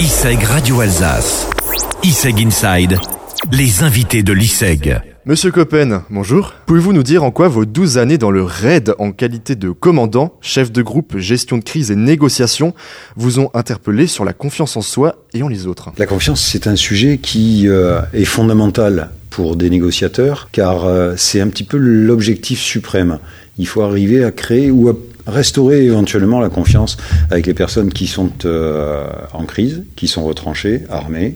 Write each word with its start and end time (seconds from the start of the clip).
ISEG 0.00 0.44
Radio 0.44 0.80
Alsace. 0.80 1.46
ISEG 2.02 2.46
Inside. 2.46 2.98
Les 3.52 3.82
invités 3.82 4.22
de 4.22 4.32
l'ISEG. 4.32 4.98
Monsieur 5.26 5.50
Coppen, 5.50 6.04
bonjour. 6.08 6.54
Pouvez-vous 6.64 6.94
nous 6.94 7.02
dire 7.02 7.22
en 7.22 7.30
quoi 7.30 7.48
vos 7.48 7.66
12 7.66 7.98
années 7.98 8.16
dans 8.16 8.30
le 8.30 8.42
RAID 8.42 8.94
en 8.98 9.12
qualité 9.12 9.56
de 9.56 9.68
commandant, 9.68 10.38
chef 10.40 10.72
de 10.72 10.80
groupe, 10.80 11.18
gestion 11.18 11.58
de 11.58 11.64
crise 11.64 11.90
et 11.90 11.96
négociation 11.96 12.72
vous 13.16 13.40
ont 13.40 13.50
interpellé 13.52 14.06
sur 14.06 14.24
la 14.24 14.32
confiance 14.32 14.74
en 14.78 14.80
soi 14.80 15.16
et 15.34 15.42
en 15.42 15.48
les 15.48 15.66
autres? 15.66 15.92
La 15.98 16.06
confiance, 16.06 16.40
c'est 16.40 16.66
un 16.66 16.76
sujet 16.76 17.18
qui 17.18 17.68
euh, 17.68 18.00
est 18.14 18.24
fondamental 18.24 19.10
pour 19.28 19.54
des 19.54 19.68
négociateurs, 19.68 20.48
car 20.50 20.86
euh, 20.86 21.12
c'est 21.18 21.42
un 21.42 21.48
petit 21.48 21.64
peu 21.64 21.76
l'objectif 21.76 22.58
suprême. 22.58 23.18
Il 23.58 23.66
faut 23.66 23.82
arriver 23.82 24.24
à 24.24 24.30
créer 24.30 24.70
ou 24.70 24.88
à 24.88 24.94
restaurer 25.30 25.84
éventuellement 25.84 26.40
la 26.40 26.48
confiance 26.48 26.96
avec 27.30 27.46
les 27.46 27.54
personnes 27.54 27.92
qui 27.92 28.06
sont 28.06 28.30
euh, 28.44 29.06
en 29.32 29.44
crise, 29.44 29.84
qui 29.96 30.08
sont 30.08 30.24
retranchées, 30.24 30.82
armées, 30.90 31.34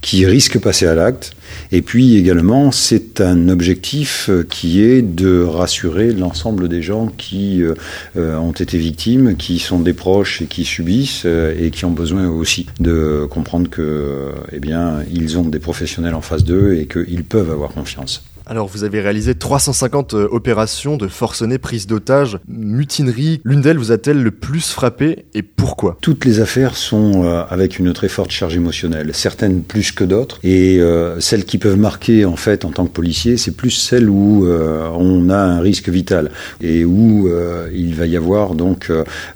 qui 0.00 0.26
risquent 0.26 0.54
de 0.54 0.62
passer 0.62 0.86
à 0.86 0.94
l'acte. 0.94 1.32
Et 1.72 1.82
puis 1.82 2.16
également, 2.16 2.70
c'est 2.72 3.20
un 3.20 3.48
objectif 3.48 4.28
euh, 4.28 4.46
qui 4.48 4.82
est 4.82 5.02
de 5.02 5.42
rassurer 5.42 6.12
l'ensemble 6.12 6.68
des 6.68 6.82
gens 6.82 7.06
qui 7.06 7.62
euh, 7.62 8.36
ont 8.36 8.52
été 8.52 8.78
victimes, 8.78 9.36
qui 9.36 9.58
sont 9.58 9.80
des 9.80 9.94
proches 9.94 10.42
et 10.42 10.46
qui 10.46 10.64
subissent 10.64 11.24
et 11.24 11.70
qui 11.70 11.84
ont 11.84 11.90
besoin 11.90 12.28
aussi 12.28 12.66
de 12.80 13.26
comprendre 13.30 13.70
que, 13.70 14.32
eh 14.52 14.60
bien, 14.60 14.98
ils 15.12 15.38
ont 15.38 15.44
des 15.44 15.58
professionnels 15.58 16.14
en 16.14 16.20
face 16.20 16.44
d'eux 16.44 16.74
et 16.74 16.86
qu'ils 16.86 17.24
peuvent 17.24 17.50
avoir 17.50 17.70
confiance. 17.70 18.27
Alors, 18.50 18.66
vous 18.66 18.82
avez 18.82 19.02
réalisé 19.02 19.34
350 19.34 20.14
euh, 20.14 20.26
opérations 20.30 20.96
de 20.96 21.06
forcenés, 21.06 21.58
prise 21.58 21.86
d'otages, 21.86 22.38
mutinerie. 22.48 23.42
L'une 23.44 23.60
d'elles 23.60 23.76
vous 23.76 23.92
a-t-elle 23.92 24.22
le 24.22 24.30
plus 24.30 24.70
frappé 24.70 25.26
et 25.34 25.42
pourquoi? 25.42 25.98
Toutes 26.00 26.24
les 26.24 26.40
affaires 26.40 26.74
sont 26.74 27.24
euh, 27.24 27.42
avec 27.50 27.78
une 27.78 27.92
très 27.92 28.08
forte 28.08 28.30
charge 28.30 28.56
émotionnelle, 28.56 29.10
certaines 29.12 29.62
plus 29.62 29.92
que 29.92 30.02
d'autres. 30.02 30.40
Et 30.44 30.80
euh, 30.80 31.20
celles 31.20 31.44
qui 31.44 31.58
peuvent 31.58 31.76
marquer, 31.76 32.24
en 32.24 32.36
fait, 32.36 32.64
en 32.64 32.70
tant 32.70 32.86
que 32.86 32.90
policier, 32.90 33.36
c'est 33.36 33.54
plus 33.54 33.70
celles 33.70 34.08
où 34.08 34.46
on 34.48 35.28
a 35.28 35.36
un 35.36 35.60
risque 35.60 35.90
vital 35.90 36.30
et 36.62 36.84
où 36.84 37.28
il 37.72 37.94
va 37.94 38.06
y 38.06 38.16
avoir 38.16 38.54
donc 38.54 38.90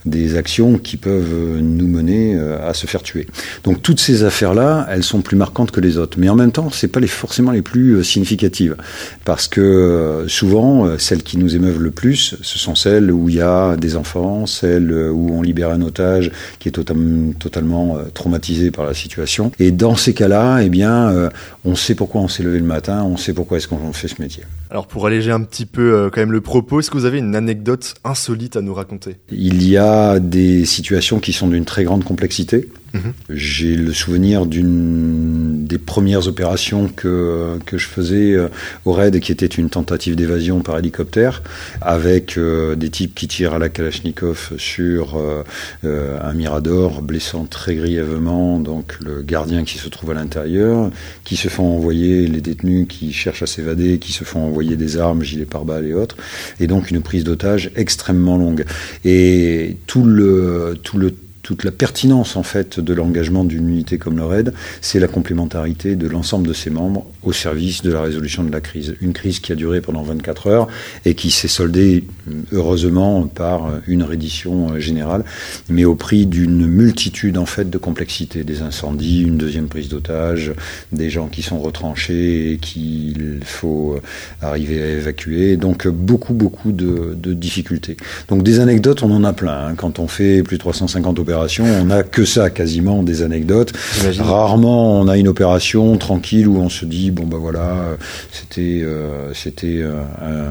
des 0.06 0.36
actions 0.36 0.78
qui 0.78 0.96
peuvent 0.96 1.58
nous 1.60 1.86
mener 1.86 2.38
à 2.38 2.72
se 2.72 2.86
faire 2.86 3.02
tuer. 3.02 3.26
Donc, 3.64 3.82
toutes 3.82 4.00
ces 4.00 4.24
affaires-là, 4.24 4.86
elles 4.90 5.02
sont 5.02 5.20
plus 5.20 5.36
marquantes 5.36 5.70
que 5.70 5.80
les 5.80 5.98
autres. 5.98 6.18
Mais 6.18 6.28
en 6.28 6.36
même 6.36 6.52
temps, 6.52 6.70
c'est 6.70 6.88
pas 6.88 7.00
les, 7.00 7.06
forcément 7.06 7.50
les 7.50 7.62
plus 7.62 8.02
significatives 8.04 8.76
parce 9.24 9.48
que 9.48 9.60
euh, 9.60 10.28
souvent, 10.28 10.86
euh, 10.86 10.98
celles 10.98 11.22
qui 11.22 11.38
nous 11.38 11.56
émeuvent 11.56 11.80
le 11.80 11.90
plus, 11.90 12.36
ce 12.42 12.58
sont 12.58 12.74
celles 12.74 13.10
où 13.10 13.28
il 13.28 13.36
y 13.36 13.40
a 13.40 13.76
des 13.76 13.96
enfants, 13.96 14.46
celles 14.46 14.90
euh, 14.90 15.10
où 15.10 15.30
on 15.32 15.42
libère 15.42 15.70
un 15.70 15.82
otage 15.82 16.30
qui 16.58 16.68
est 16.68 16.72
totalement 16.72 17.98
traumatisé 18.14 18.70
par 18.70 18.86
la 18.86 18.94
situation. 18.94 19.52
Et 19.58 19.70
dans 19.70 19.96
ces 19.96 20.14
cas-là, 20.14 20.60
eh 20.60 20.68
bien, 20.68 21.30
on 21.64 21.74
sait 21.74 21.94
pourquoi 21.94 22.20
on 22.20 22.28
s'est 22.28 22.42
levé 22.42 22.58
le 22.58 22.64
matin, 22.64 23.04
on 23.04 23.16
sait 23.16 23.32
pourquoi 23.32 23.58
est-ce 23.58 23.68
qu'on 23.68 23.92
fait 23.92 24.08
ce 24.08 24.20
métier. 24.20 24.44
Alors 24.70 24.86
pour 24.86 25.06
alléger 25.06 25.30
un 25.30 25.42
petit 25.42 25.66
peu 25.66 26.10
quand 26.12 26.20
même 26.20 26.32
le 26.32 26.40
propos, 26.40 26.80
est-ce 26.80 26.90
que 26.90 26.96
vous 26.96 27.04
avez 27.04 27.18
une 27.18 27.34
anecdote 27.36 27.94
insolite 28.04 28.56
à 28.56 28.62
nous 28.62 28.74
raconter? 28.74 29.16
Il 29.30 29.68
y 29.68 29.76
a 29.76 30.18
des 30.18 30.64
situations 30.64 31.20
qui 31.20 31.32
sont 31.32 31.48
d'une 31.48 31.64
très 31.64 31.84
grande 31.84 32.04
complexité. 32.04 32.68
Mhm. 32.94 33.12
J'ai 33.30 33.76
le 33.76 33.92
souvenir 33.92 34.46
d'une 34.46 35.41
des 35.72 35.78
premières 35.78 36.28
opérations 36.28 36.88
que, 36.94 37.58
que 37.64 37.78
je 37.78 37.88
faisais 37.88 38.32
euh, 38.32 38.48
au 38.84 38.92
raid 38.92 39.18
qui 39.20 39.32
était 39.32 39.46
une 39.46 39.70
tentative 39.70 40.16
d'évasion 40.16 40.60
par 40.60 40.78
hélicoptère 40.78 41.42
avec 41.80 42.36
euh, 42.36 42.76
des 42.76 42.90
types 42.90 43.14
qui 43.14 43.26
tirent 43.26 43.54
à 43.54 43.58
la 43.58 43.70
Kalachnikov 43.70 44.52
sur 44.58 45.16
euh, 45.16 46.18
un 46.20 46.34
Mirador, 46.34 47.00
blessant 47.00 47.46
très 47.46 47.74
grièvement 47.74 48.60
donc 48.60 48.98
le 49.00 49.22
gardien 49.22 49.64
qui 49.64 49.78
se 49.78 49.88
trouve 49.88 50.10
à 50.10 50.14
l'intérieur, 50.14 50.90
qui 51.24 51.36
se 51.36 51.48
font 51.48 51.74
envoyer 51.74 52.26
les 52.26 52.42
détenus 52.42 52.86
qui 52.86 53.14
cherchent 53.14 53.42
à 53.42 53.46
s'évader, 53.46 53.98
qui 53.98 54.12
se 54.12 54.24
font 54.24 54.40
envoyer 54.40 54.76
des 54.76 54.98
armes, 54.98 55.22
gilets 55.22 55.46
pare-balles 55.46 55.86
et 55.86 55.94
autres, 55.94 56.16
et 56.60 56.66
donc 56.66 56.90
une 56.90 57.00
prise 57.00 57.24
d'otage 57.24 57.70
extrêmement 57.76 58.36
longue. 58.36 58.66
Et 59.06 59.78
tout 59.86 60.04
le 60.04 60.78
tout 60.82 60.98
le 60.98 61.14
toute 61.42 61.64
la 61.64 61.72
pertinence 61.72 62.36
en 62.36 62.42
fait 62.42 62.78
de 62.78 62.94
l'engagement 62.94 63.44
d'une 63.44 63.68
unité 63.68 63.98
comme 63.98 64.16
le 64.16 64.24
RAID, 64.24 64.54
c'est 64.80 65.00
la 65.00 65.08
complémentarité 65.08 65.96
de 65.96 66.06
l'ensemble 66.06 66.46
de 66.46 66.52
ses 66.52 66.70
membres 66.70 67.06
au 67.22 67.32
service 67.32 67.82
de 67.82 67.92
la 67.92 68.00
résolution 68.00 68.44
de 68.44 68.52
la 68.52 68.60
crise. 68.60 68.94
Une 69.00 69.12
crise 69.12 69.40
qui 69.40 69.50
a 69.52 69.56
duré 69.56 69.80
pendant 69.80 70.02
24 70.02 70.46
heures 70.46 70.68
et 71.04 71.14
qui 71.14 71.30
s'est 71.30 71.48
soldée 71.48 72.04
heureusement 72.52 73.26
par 73.26 73.72
une 73.88 74.04
reddition 74.04 74.78
générale, 74.78 75.24
mais 75.68 75.84
au 75.84 75.96
prix 75.96 76.26
d'une 76.26 76.66
multitude 76.66 77.36
en 77.38 77.46
fait 77.46 77.68
de 77.68 77.78
complexités, 77.78 78.44
des 78.44 78.62
incendies, 78.62 79.22
une 79.22 79.36
deuxième 79.36 79.66
prise 79.66 79.88
d'otages, 79.88 80.52
des 80.92 81.10
gens 81.10 81.26
qui 81.26 81.42
sont 81.42 81.58
retranchés 81.58 82.52
et 82.52 82.58
qu'il 82.58 83.40
faut 83.44 83.98
arriver 84.40 84.80
à 84.82 84.86
évacuer, 84.90 85.56
donc 85.56 85.88
beaucoup 85.88 86.34
beaucoup 86.34 86.70
de, 86.70 87.16
de, 87.16 87.32
difficultés. 87.34 87.96
Donc 88.28 88.42
des 88.42 88.60
anecdotes, 88.60 89.02
on 89.02 89.10
en 89.10 89.24
a 89.24 89.32
plein. 89.32 89.68
Hein. 89.68 89.74
Quand 89.74 89.98
on 89.98 90.06
fait 90.06 90.42
plus 90.42 90.56
de 90.56 90.60
350 90.60 91.18
opérations 91.18 91.31
on 91.60 91.84
n'a 91.84 92.02
que 92.02 92.24
ça 92.24 92.50
quasiment, 92.50 93.02
des 93.02 93.22
anecdotes. 93.22 93.72
Rarement 94.18 95.00
on 95.00 95.08
a 95.08 95.16
une 95.16 95.28
opération 95.28 95.96
tranquille 95.96 96.48
où 96.48 96.58
on 96.58 96.68
se 96.68 96.84
dit 96.84 97.10
bon 97.10 97.24
ben 97.26 97.38
voilà, 97.38 97.96
c'était 98.30 98.82
euh, 98.82 99.32
c'était 99.34 99.80
euh, 99.82 100.48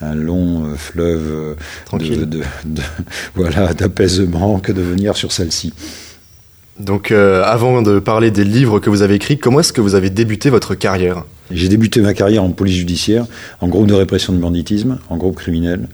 un, 0.00 0.14
long 0.14 0.66
euh, 0.66 0.74
fleuve 0.76 1.56
de, 1.92 2.40
voilà 3.34 3.74
d'apaisement 3.74 4.58
que 4.58 4.72
de 4.72 4.82
venir 4.82 5.16
sur 5.16 5.32
celle-ci. 5.32 5.72
Donc 6.78 7.10
avant 7.10 7.82
de 7.82 7.98
parler 7.98 8.30
des 8.30 8.44
livres 8.44 8.78
que 8.78 8.88
vous 8.88 9.02
avez 9.02 9.14
écrits, 9.14 9.38
comment 9.38 9.60
est-ce 9.60 9.72
que 9.72 9.80
vous 9.80 9.96
avez 9.96 10.10
débuté 10.10 10.48
votre 10.48 10.74
carrière? 10.76 11.24
J'ai 11.50 11.68
débuté 11.68 12.00
ma 12.00 12.14
carrière 12.14 12.42
en 12.42 12.50
police 12.50 12.76
judiciaire, 12.76 13.26
en 13.60 13.68
groupe 13.68 13.86
de 13.86 13.94
répression 13.94 14.32
de 14.32 14.38
banditisme, 14.38 14.98
en 15.08 15.16
groupe 15.16 15.36
criminel. 15.36 15.88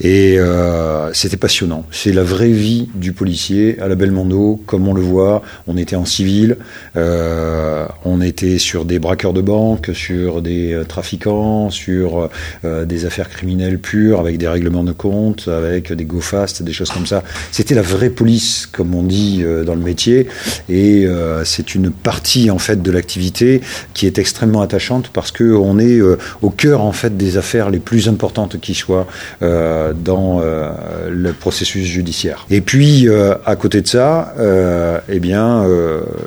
Et 0.00 0.38
euh, 0.38 1.12
c'était 1.12 1.36
passionnant. 1.36 1.84
C'est 1.90 2.12
la 2.12 2.22
vraie 2.22 2.50
vie 2.50 2.88
du 2.94 3.12
policier 3.12 3.78
à 3.80 3.88
la 3.88 3.94
Belmondo, 3.94 4.62
comme 4.66 4.88
on 4.88 4.94
le 4.94 5.02
voit. 5.02 5.42
On 5.66 5.76
était 5.76 5.96
en 5.96 6.04
civil, 6.04 6.56
euh, 6.96 7.86
on 8.04 8.20
était 8.20 8.58
sur 8.58 8.84
des 8.84 8.98
braqueurs 8.98 9.32
de 9.32 9.40
banque, 9.40 9.90
sur 9.94 10.42
des 10.42 10.72
euh, 10.72 10.84
trafiquants, 10.84 11.70
sur 11.70 12.30
euh, 12.64 12.84
des 12.84 13.06
affaires 13.06 13.28
criminelles 13.28 13.78
pures, 13.78 14.20
avec 14.20 14.38
des 14.38 14.48
règlements 14.48 14.84
de 14.84 14.92
compte, 14.92 15.48
avec 15.48 15.92
des 15.92 16.04
go 16.04 16.20
fast, 16.20 16.62
des 16.62 16.72
choses 16.72 16.90
comme 16.90 17.06
ça. 17.06 17.22
C'était 17.52 17.74
la 17.74 17.82
vraie 17.82 18.10
police, 18.10 18.66
comme 18.70 18.94
on 18.94 19.02
dit 19.02 19.40
euh, 19.42 19.64
dans 19.64 19.74
le 19.74 19.82
métier. 19.82 20.28
Et 20.68 21.06
euh, 21.06 21.44
c'est 21.44 21.74
une 21.74 21.90
partie, 21.90 22.50
en 22.50 22.58
fait, 22.58 22.82
de 22.82 22.90
l'activité 22.90 23.60
qui 23.92 24.06
est 24.06 24.18
extrêmement 24.18 24.62
attachante 24.62 24.93
parce 25.12 25.30
qu'on 25.30 25.78
est 25.78 25.98
euh, 25.98 26.18
au 26.42 26.50
cœur 26.50 26.82
en 26.82 26.92
fait 26.92 27.16
des 27.16 27.36
affaires 27.36 27.70
les 27.70 27.78
plus 27.78 28.08
importantes 28.08 28.60
qui 28.60 28.74
soient 28.74 29.06
euh, 29.42 29.92
dans 29.92 30.40
euh, 30.40 30.70
le 31.10 31.32
processus 31.32 31.86
judiciaire. 31.86 32.46
Et 32.50 32.60
puis 32.60 33.08
à 33.44 33.56
côté 33.56 33.80
de 33.80 33.86
ça, 33.86 34.34
eh 35.08 35.20
bien 35.20 35.64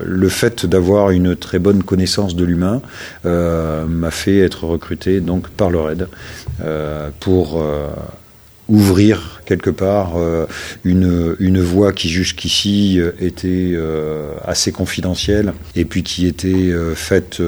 le 0.03 0.29
fait 0.29 0.65
d'avoir 0.65 1.11
une 1.11 1.35
très 1.35 1.59
bonne 1.59 1.83
connaissance 1.83 2.35
de 2.35 2.43
l'humain 2.43 2.81
m'a 3.23 4.11
fait 4.11 4.39
être 4.39 4.65
recruté 4.65 5.19
donc 5.19 5.49
par 5.49 5.69
le 5.69 5.79
RAID 5.79 6.07
pour 7.19 7.61
ouvrir 8.69 9.41
quelque 9.45 9.69
part 9.69 10.17
euh, 10.17 10.45
une, 10.83 11.35
une 11.39 11.61
voie 11.61 11.93
qui 11.93 12.09
jusqu'ici 12.09 12.99
euh, 12.99 13.11
était 13.19 13.71
euh, 13.73 14.33
assez 14.43 14.71
confidentielle 14.71 15.53
et 15.75 15.85
puis 15.85 16.03
qui 16.03 16.27
était 16.27 16.73
faite 16.95 17.41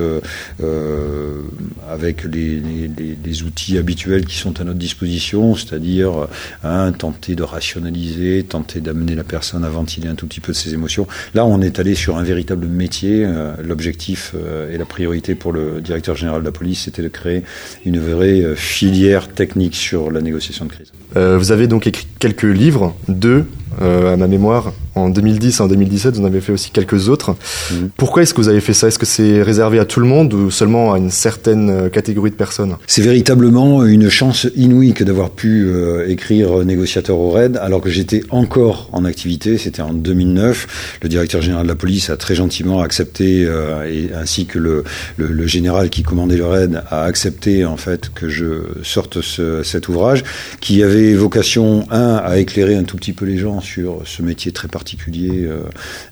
avec 1.90 2.24
les, 2.24 3.44
outils 3.44 3.78
habituels 3.78 4.26
qui 4.26 4.36
sont 4.36 4.60
à 4.60 4.64
notre 4.64 4.80
disposition, 4.80 5.56
c'est-à-dire 5.56 6.28
hein, 6.64 6.92
tenter 6.92 7.36
de 7.36 7.44
rationaliser, 7.44 8.44
tenter 8.44 8.82
d'amener 8.82 9.16
la 9.16 9.24
personne 9.24 9.64
à 9.64 9.70
ventiler 9.70 10.08
un 10.10 10.16
tout 10.16 10.28
petit 10.28 10.42
peu 10.42 10.52
de 10.52 10.58
ses 10.58 10.74
émotions. 10.74 11.08
Là, 11.34 11.46
on 11.46 11.62
est 11.62 11.80
allé 11.80 11.96
sur 11.96 12.18
un 12.18 12.24
véritable 12.24 12.68
métier. 12.68 13.26
L'objectif 13.64 14.36
et 14.72 14.78
la 14.78 14.86
priorité 14.86 15.36
pour 15.36 15.54
le 15.54 15.80
directeur 15.82 16.16
général 16.16 16.42
de 16.42 16.46
la 16.46 16.52
police, 16.52 16.82
c'était 16.82 17.02
de 17.02 17.08
créer 17.08 17.44
une 17.86 18.00
vraie 18.00 18.56
filière 18.56 19.30
technique 19.30 19.76
sur 19.76 20.12
la 20.12 20.22
négociation 20.22 20.66
de 20.66 20.72
crise. 20.72 20.92
vous 21.16 21.52
avez 21.52 21.68
donc 21.68 21.88
écrit 21.88 22.08
quelques 22.20 22.44
livres, 22.44 22.96
deux 23.08 23.46
euh, 23.82 24.14
à 24.14 24.18
ma 24.18 24.28
mémoire. 24.28 24.74
En 25.00 25.10
2010 25.10 25.60
et 25.60 25.62
en 25.62 25.68
2017, 25.68 26.16
vous 26.16 26.22
en 26.24 26.26
avez 26.26 26.42
fait 26.42 26.52
aussi 26.52 26.72
quelques 26.72 27.08
autres. 27.08 27.36
Mhm. 27.72 27.90
Pourquoi 27.96 28.24
est-ce 28.24 28.34
que 28.34 28.42
vous 28.42 28.50
avez 28.50 28.60
fait 28.60 28.74
ça? 28.74 28.88
Est-ce 28.88 29.00
que 29.00 29.06
c'est 29.06 29.42
réservé 29.42 29.80
à 29.80 29.86
tout 29.86 30.00
le 30.00 30.06
monde 30.06 30.34
ou 30.34 30.52
seulement 30.52 30.94
à 30.94 30.98
une 30.98 31.10
certaine 31.10 31.70
euh, 31.70 31.90
catégorie 31.90 32.32
de 32.32 32.36
personnes? 32.36 32.76
C'est 32.86 33.02
véritablement 33.02 33.86
une 33.86 34.10
chance 34.10 34.48
inouïe 34.56 34.94
que 34.94 35.04
d'avoir 35.04 35.30
pu 35.30 35.66
euh, 35.68 36.08
écrire 36.10 36.66
Négociateur 36.66 37.18
au 37.18 37.30
RAID 37.30 37.58
alors 37.58 37.82
que 37.82 37.90
j'étais 37.90 38.24
encore 38.30 38.90
en 38.92 39.06
activité. 39.06 39.58
C'était 39.58 39.82
en 39.82 39.94
2009. 39.94 41.00
Le 41.02 41.10
directeur 41.10 41.42
général 41.42 41.64
de 41.64 41.70
la 41.70 41.76
police 41.76 42.10
a 42.10 42.18
très 42.18 42.36
gentiment 42.36 42.82
accepté, 42.82 43.48
et 43.88 44.10
ainsi 44.14 44.46
que 44.46 44.60
le, 44.60 44.84
le, 45.18 45.48
général 45.48 45.90
qui 45.90 46.04
commandait 46.04 46.38
le 46.38 46.46
RAID 46.46 46.84
a 46.90 47.04
accepté 47.04 47.66
en 47.66 47.78
fait 47.78 48.12
que 48.14 48.30
je 48.30 48.64
sorte 48.84 49.22
ce, 49.22 49.64
cet 49.64 49.88
ouvrage 49.88 50.24
qui 50.60 50.84
avait 50.84 51.14
vocation, 51.14 51.86
un, 51.90 52.16
à 52.16 52.38
éclairer 52.38 52.76
un 52.76 52.84
tout 52.84 52.98
petit 52.98 53.14
peu 53.14 53.26
les 53.26 53.38
gens 53.38 53.62
sur 53.62 54.02
ce 54.06 54.22
métier 54.22 54.52
très 54.52 54.68
particulier 54.68 54.89
particulier 54.90 55.48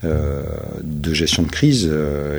de 0.03 1.13
gestion 1.13 1.41
de 1.41 1.49
crise 1.49 1.89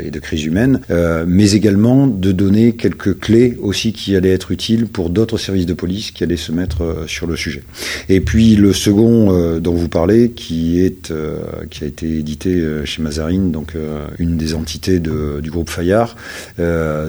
et 0.05 0.11
de 0.13 0.19
crise 0.21 0.45
humaine, 0.45 0.81
mais 1.27 1.51
également 1.53 2.07
de 2.07 2.31
donner 2.31 2.77
quelques 2.77 3.19
clés 3.19 3.59
aussi 3.61 3.93
qui 3.93 4.15
allaient 4.15 4.33
être 4.33 4.53
utiles 4.53 4.87
pour 4.87 5.11
d'autres 5.11 5.37
services 5.37 5.67
de 5.67 5.75
police 5.75 6.13
qui 6.13 6.23
allaient 6.23 6.37
se 6.37 6.53
mettre 6.53 7.05
sur 7.09 7.27
le 7.27 7.35
sujet. 7.35 7.65
Et 8.09 8.21
puis 8.21 8.55
le 8.55 8.73
second 8.73 9.59
dont 9.59 9.75
vous 9.75 9.89
parlez, 9.89 10.31
qui 10.31 10.81
est 10.81 11.13
qui 11.71 11.85
a 11.85 11.87
été 11.89 12.19
édité 12.19 12.65
chez 12.85 13.03
Mazarine, 13.03 13.51
donc 13.51 13.73
une 14.21 14.37
des 14.37 14.55
entités 14.55 15.01
du 15.01 15.51
groupe 15.51 15.71
Fayard, 15.71 16.15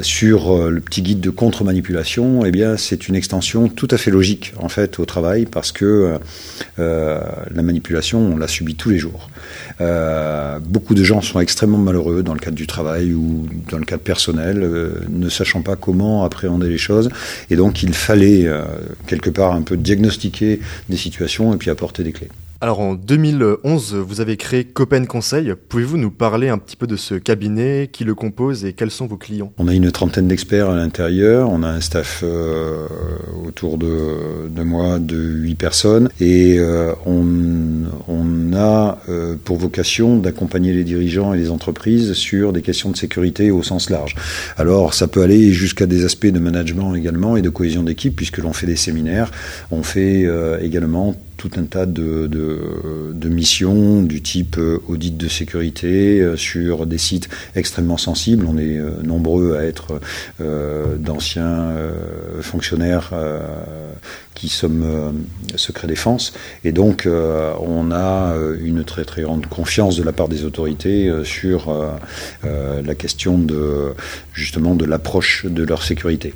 sur 0.02 0.70
le 0.72 0.82
petit 0.82 1.04
guide 1.04 1.20
de 1.20 1.30
contre-manipulation, 1.30 2.46
eh 2.46 2.52
bien 2.52 2.78
c'est 2.78 3.08
une 3.08 3.16
extension 3.16 3.70
tout 3.70 3.88
à 3.92 3.98
fait 3.98 4.10
logique 4.10 4.54
en 4.58 4.70
fait 4.70 4.98
au 4.98 5.06
travail 5.06 5.46
parce 5.46 5.72
que 5.72 6.18
euh, 6.80 7.20
la 7.52 7.62
manipulation, 7.62 8.20
on 8.20 8.38
la 8.38 8.48
subit 8.48 8.76
tous 8.76 8.90
les 8.90 8.98
jours. 8.98 9.19
Euh, 9.82 10.60
beaucoup 10.60 10.94
de 10.94 11.04
gens 11.04 11.22
sont 11.22 11.40
extrêmement 11.40 11.78
malheureux 11.78 12.24
dans 12.24 12.34
le 12.34 12.40
cadre 12.40 12.56
du 12.56 12.68
travail 12.68 13.14
ou 13.14 13.48
dans 13.70 13.78
le 13.78 13.86
cadre 13.86 14.04
personnel, 14.04 14.62
euh, 14.64 15.02
ne 15.10 15.30
sachant 15.30 15.62
pas 15.62 15.76
comment 15.76 16.24
appréhender 16.24 16.70
les 16.70 16.78
choses. 16.78 17.10
Et 17.50 17.56
donc 17.56 17.84
il 17.84 17.94
fallait 17.94 18.50
quelque 19.08 19.30
part 19.30 19.54
un 19.54 19.62
peu 19.62 19.78
diagnostiquer 19.78 20.60
des 20.90 20.98
situations 20.98 21.54
et 21.54 21.58
puis 21.58 21.70
apporter 21.70 22.04
des 22.04 22.12
clés. 22.12 22.30
Alors 22.62 22.82
en 22.82 22.96
2011, 22.96 23.96
vous 23.96 24.20
avez 24.20 24.36
créé 24.36 24.66
Copen 24.66 25.08
Conseil. 25.08 25.54
Pouvez-vous 25.70 25.96
nous 25.96 26.12
parler 26.12 26.50
un 26.50 26.58
petit 26.58 26.76
peu 26.76 26.88
de 26.88 26.98
ce 26.98 27.16
cabinet, 27.16 27.90
qui 27.90 28.04
le 28.04 28.16
compose 28.16 28.66
et 28.66 28.74
quels 28.74 28.92
sont 28.92 29.08
vos 29.08 29.16
clients? 29.16 29.54
On 29.58 29.70
a 29.70 29.74
une 29.74 29.90
trentaine 29.94 30.28
d'experts 30.28 30.70
à 30.70 30.76
l'intérieur, 30.76 31.50
on 31.50 31.64
a 31.64 31.70
un 31.70 31.80
staff 31.80 32.20
euh, 32.22 32.86
autour 33.48 33.78
de, 33.78 34.50
de, 34.50 34.62
moi 34.64 35.00
de 35.00 35.16
8 35.16 35.56
personnes 35.56 36.10
et 36.20 36.60
euh, 36.60 36.92
on, 37.06 37.26
on, 38.10 38.54
a 38.54 38.98
euh, 39.08 39.38
pour 39.42 39.56
vocation 39.56 40.18
d'accompagner 40.18 40.74
les 40.74 40.84
dirigeants 40.84 41.34
et 41.34 41.38
les 41.38 41.52
entreprises 41.52 42.12
sur 42.12 42.52
des 42.52 42.62
questions 42.62 42.92
de 42.92 42.98
sécurité 42.98 43.52
au 43.52 43.64
sens 43.64 43.90
large. 43.90 44.16
Alors 44.58 44.94
ça 44.94 45.08
peut 45.08 45.22
aller 45.22 45.54
jusqu'à 45.54 45.86
des 45.86 46.04
aspects 46.04 46.28
de 46.28 46.40
management 46.40 46.94
également 46.94 47.38
et 47.38 47.42
de 47.42 47.50
cohésion 47.50 47.84
d'équipe 47.84 48.18
puisque 48.18 48.40
l'on 48.40 48.52
fait 48.52 48.68
des 48.68 48.76
séminaires, 48.76 49.32
on 49.72 49.82
fait 49.82 50.28
également 50.62 51.16
tout 51.40 51.52
un 51.56 51.64
tas 51.64 51.86
de, 51.86 52.28
de, 52.28 53.30
missions 53.30 54.02
du 54.04 54.22
type 54.22 54.58
euh, 54.58 54.82
audit 54.88 55.16
de 55.16 55.30
sécurité 55.30 56.20
euh, 56.20 56.36
sur 56.36 56.86
des 56.86 56.98
sites 56.98 57.30
extrêmement 57.56 57.98
sensibles. 57.98 58.46
On 58.46 58.58
est 58.58 58.78
euh, 58.78 58.92
nombreux 59.04 59.56
à 59.56 59.64
être 59.64 60.02
d'anciens 61.00 61.74
fonctionnaires 62.42 63.12
qui 64.40 64.48
sommes 64.48 64.84
euh, 64.84 65.12
secret 65.58 65.88
défense. 65.88 66.34
Et 66.64 66.72
donc, 66.72 67.06
euh, 67.06 67.54
on 67.60 67.92
a 67.92 68.34
euh, 68.34 68.58
une 68.62 68.86
très 68.86 69.04
très 69.04 69.24
grande 69.24 69.48
confiance 69.48 69.98
de 69.98 70.04
la 70.04 70.14
part 70.14 70.30
des 70.30 70.46
autorités 70.46 71.12
sur 71.24 71.74
la 72.44 72.96
question 72.96 73.38
de 73.38 73.94
justement 74.34 74.76
de 74.76 74.86
l'approche 74.86 75.46
de 75.46 75.64
leur 75.64 75.84
sécurité. 75.84 76.34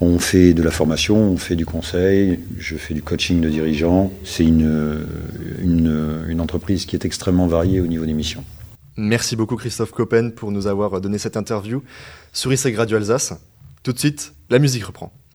On 0.00 0.18
fait 0.18 0.52
de 0.52 0.62
la 0.62 0.70
formation, 0.70 1.16
on 1.16 1.36
fait 1.36 1.56
du 1.56 1.64
conseil, 1.64 2.40
je 2.58 2.76
fais 2.76 2.94
du 2.94 3.02
coaching 3.02 3.40
de 3.40 3.48
dirigeants. 3.48 4.12
C'est 4.24 4.44
une, 4.44 5.06
une, 5.62 6.40
entreprise 6.40 6.86
qui 6.86 6.96
est 6.96 7.04
extrêmement 7.04 7.46
variée 7.46 7.80
au 7.80 7.86
niveau 7.86 8.04
des 8.06 8.12
missions. 8.12 8.44
Merci 8.96 9.36
beaucoup 9.36 9.56
Christophe 9.56 9.92
Coppen 9.92 10.30
pour 10.30 10.50
nous 10.50 10.66
avoir 10.66 11.00
donné 11.00 11.18
cette 11.18 11.36
interview 11.36 11.82
sur 12.32 12.52
ISEG 12.52 12.76
Radio 12.76 12.96
Alsace. 12.96 13.34
Tout 13.82 13.92
de 13.92 13.98
suite, 13.98 14.34
la 14.50 14.58
musique 14.58 14.84
reprend. 14.84 15.12